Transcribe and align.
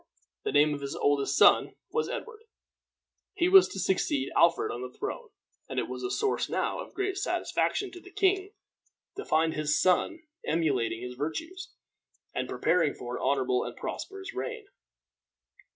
The 0.41 0.51
name 0.51 0.73
of 0.73 0.81
his 0.81 0.95
oldest 0.95 1.37
son 1.37 1.75
was 1.91 2.09
Edward; 2.09 2.45
he 3.35 3.47
was 3.47 3.67
to 3.67 3.79
succeed 3.79 4.31
Alfred 4.35 4.71
on 4.71 4.81
the 4.81 4.89
throne, 4.89 5.29
and 5.69 5.77
it 5.77 5.87
was 5.87 6.01
a 6.01 6.09
source 6.09 6.49
now 6.49 6.79
of 6.79 6.95
great 6.95 7.17
satisfaction 7.19 7.91
to 7.91 8.01
the 8.01 8.09
king 8.09 8.51
to 9.15 9.23
find 9.23 9.53
this 9.53 9.79
son 9.79 10.23
emulating 10.43 11.03
his 11.03 11.13
virtues, 11.13 11.75
and 12.33 12.49
preparing 12.49 12.95
for 12.95 13.15
an 13.17 13.21
honorable 13.21 13.63
and 13.63 13.77
prosperous 13.77 14.33
reign. 14.33 14.65